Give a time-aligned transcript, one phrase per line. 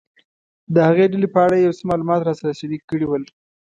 [0.73, 3.23] د هغې ډلې په اړه یې یو څه معلومات راسره شریک کړي ول.